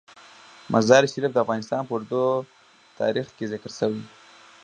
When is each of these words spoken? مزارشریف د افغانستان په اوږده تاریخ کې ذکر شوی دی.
مزارشریف 0.73 1.31
د 1.33 1.37
افغانستان 1.45 1.81
په 1.85 1.93
اوږده 1.93 2.23
تاریخ 2.99 3.27
کې 3.37 3.45
ذکر 3.53 3.71
شوی 3.79 3.97
دی. 4.01 4.05